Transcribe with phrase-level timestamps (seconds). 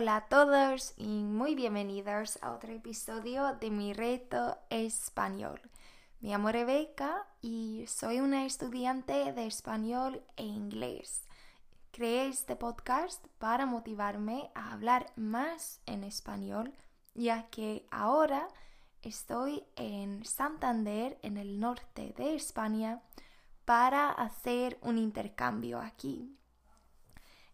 [0.00, 5.60] Hola a todos y muy bienvenidos a otro episodio de mi reto español.
[6.20, 11.28] Me llamo Rebeca y soy una estudiante de español e inglés.
[11.90, 16.72] Creé este podcast para motivarme a hablar más en español,
[17.12, 18.48] ya que ahora
[19.02, 23.02] estoy en Santander, en el norte de España,
[23.66, 26.34] para hacer un intercambio aquí.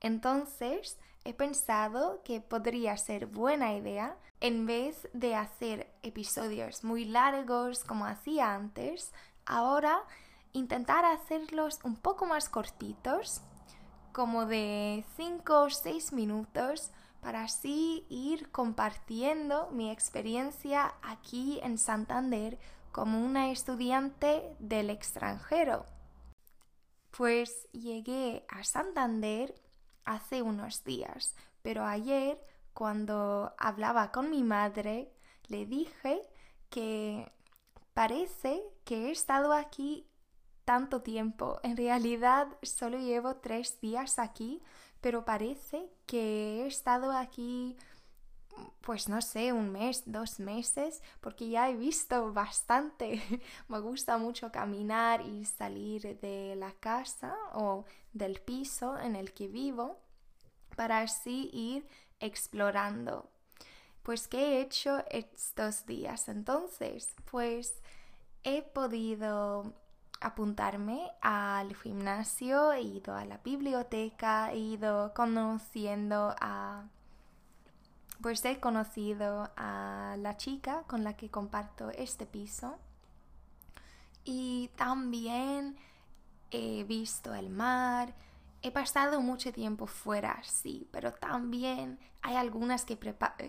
[0.00, 7.84] Entonces, he pensado que podría ser buena idea, en vez de hacer episodios muy largos
[7.84, 9.12] como hacía antes,
[9.44, 10.02] ahora
[10.52, 13.42] intentar hacerlos un poco más cortitos,
[14.12, 22.58] como de 5 o 6 minutos, para así ir compartiendo mi experiencia aquí en Santander
[22.92, 25.84] como una estudiante del extranjero.
[27.10, 29.54] Pues llegué a Santander
[30.10, 32.40] hace unos días, pero ayer
[32.72, 35.12] cuando hablaba con mi madre
[35.48, 36.22] le dije
[36.68, 37.30] que
[37.94, 40.06] parece que he estado aquí
[40.64, 41.60] tanto tiempo.
[41.62, 44.62] En realidad solo llevo tres días aquí,
[45.00, 47.76] pero parece que he estado aquí
[48.80, 53.20] pues no sé, un mes, dos meses, porque ya he visto bastante.
[53.68, 59.48] Me gusta mucho caminar y salir de la casa o del piso en el que
[59.48, 59.98] vivo
[60.76, 61.86] para así ir
[62.20, 63.30] explorando.
[64.02, 66.28] Pues, ¿qué he hecho estos días?
[66.28, 67.82] Entonces, pues
[68.44, 69.74] he podido
[70.20, 76.88] apuntarme al gimnasio, he ido a la biblioteca, he ido conociendo a...
[78.22, 82.78] Pues he conocido a la chica con la que comparto este piso
[84.24, 85.76] y también
[86.50, 88.14] he visto el mar,
[88.62, 92.98] He pasado mucho tiempo fuera, sí, pero también hay algunas, que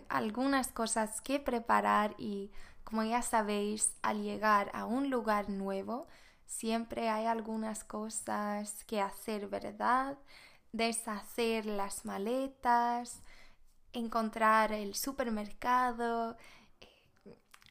[0.08, 2.50] algunas cosas que preparar y
[2.86, 6.08] como ya sabéis, al llegar a un lugar nuevo,
[6.46, 10.18] siempre hay algunas cosas que hacer, ¿verdad?
[10.72, 13.22] Deshacer las maletas,
[13.94, 16.38] encontrar el supermercado,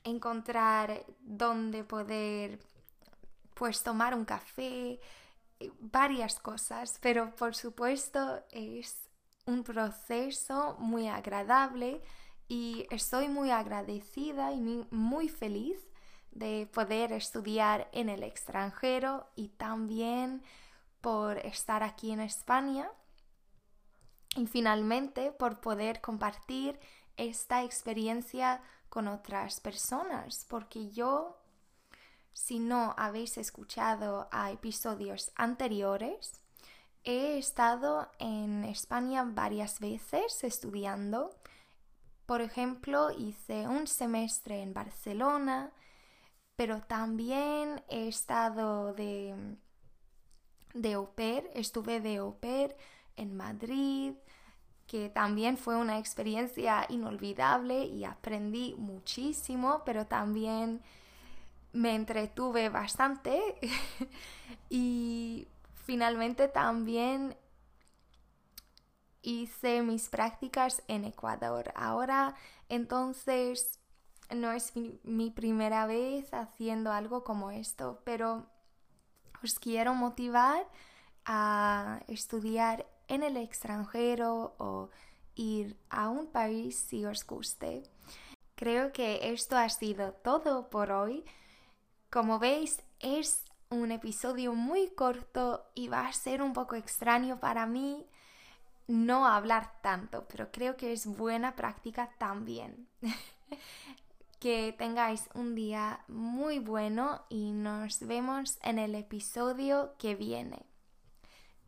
[0.04, 2.60] encontrar dónde poder
[3.54, 5.00] pues tomar un café,
[5.80, 9.08] varias cosas, pero por supuesto es
[9.46, 12.00] un proceso muy agradable
[12.48, 14.60] y estoy muy agradecida y
[14.90, 15.78] muy feliz
[16.30, 20.42] de poder estudiar en el extranjero y también
[21.00, 22.90] por estar aquí en España
[24.36, 26.78] y finalmente por poder compartir
[27.16, 31.40] esta experiencia con otras personas, porque yo
[32.32, 36.40] si no habéis escuchado a episodios anteriores,
[37.04, 41.34] he estado en España varias veces estudiando.
[42.26, 45.72] Por ejemplo, hice un semestre en Barcelona,
[46.56, 49.56] pero también he estado de,
[50.74, 52.76] de au pair, estuve de au pair
[53.20, 54.14] en Madrid,
[54.86, 60.82] que también fue una experiencia inolvidable y aprendí muchísimo, pero también
[61.72, 63.40] me entretuve bastante
[64.68, 67.36] y finalmente también
[69.22, 71.72] hice mis prácticas en Ecuador.
[71.76, 72.34] Ahora
[72.68, 73.78] entonces
[74.34, 74.72] no es
[75.02, 78.46] mi, primera vez haciendo algo como esto, pero
[79.42, 80.66] os quiero motivar
[81.24, 84.88] a estudiar en el extranjero o
[85.34, 87.82] ir a un país si os guste.
[88.54, 91.24] Creo que esto ha sido todo por hoy.
[92.08, 97.66] Como veis, es un episodio muy corto y va a ser un poco extraño para
[97.66, 98.06] mí
[98.86, 102.88] no hablar tanto, pero creo que es buena práctica también.
[104.40, 110.69] que tengáis un día muy bueno y nos vemos en el episodio que viene.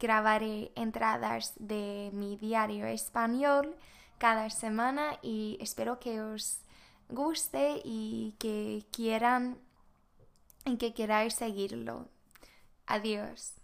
[0.02, 3.76] Grabaré entradas de mi diario español
[4.18, 6.58] cada semana y espero que os
[7.08, 9.58] guste y que quieran
[10.64, 12.08] en que queráis seguirlo.
[12.84, 13.61] Adiós.